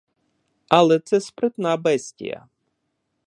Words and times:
Але 0.67 0.99
це 0.99 1.21
спритна 1.21 1.77
бестія! 1.77 2.47